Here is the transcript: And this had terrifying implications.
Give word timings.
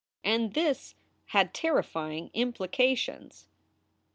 And 0.23 0.55
this 0.55 0.95
had 1.27 1.53
terrifying 1.53 2.31
implications. 2.33 3.45